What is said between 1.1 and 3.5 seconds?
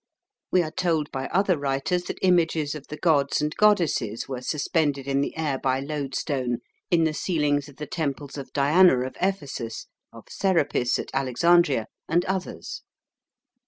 by other writers that images of the gods